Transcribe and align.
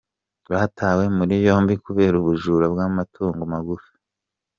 Batawe 0.51 1.03
muri 1.17 1.35
yombi 1.45 1.73
kubera 1.85 2.13
ubujura 2.21 2.65
bw’amatungo 2.73 3.41
magufi 3.51 3.91